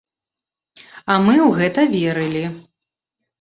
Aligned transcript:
А 0.83 1.13
мы 1.25 1.33
ў 1.33 1.51
гэта 1.59 1.81
верылі. 1.93 2.43